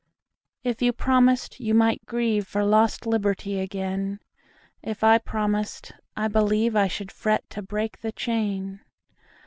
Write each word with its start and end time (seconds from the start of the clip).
If 0.63 0.81
you 0.81 0.93
promised, 0.93 1.59
you 1.59 1.75
might 1.75 2.03
grieveFor 2.07 2.67
lost 2.67 3.05
liberty 3.05 3.59
again:If 3.59 5.03
I 5.03 5.19
promised, 5.19 5.91
I 6.17 6.27
believeI 6.27 6.89
should 6.89 7.11
fret 7.11 7.47
to 7.51 7.61
break 7.61 8.01
the 8.01 8.11
chain. 8.11 8.79